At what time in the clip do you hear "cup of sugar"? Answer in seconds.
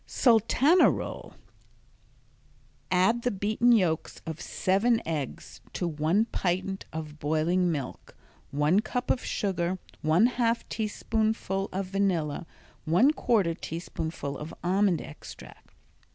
8.79-9.77